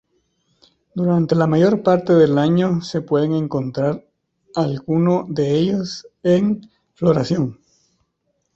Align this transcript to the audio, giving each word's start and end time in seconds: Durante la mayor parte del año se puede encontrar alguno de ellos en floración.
Durante 0.95 1.35
la 1.35 1.45
mayor 1.45 1.83
parte 1.83 2.13
del 2.15 2.39
año 2.39 2.81
se 2.81 3.01
puede 3.03 3.37
encontrar 3.37 4.03
alguno 4.55 5.27
de 5.29 5.51
ellos 5.53 6.07
en 6.23 6.71
floración. 6.95 7.59